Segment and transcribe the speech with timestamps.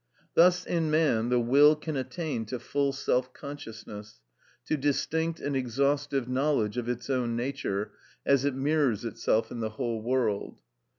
[0.33, 4.19] Thus in man the will can attain to full self consciousness,
[4.65, 7.91] to distinct and exhaustive knowledge of its own nature,
[8.25, 10.57] as it mirrors itself in the whole world.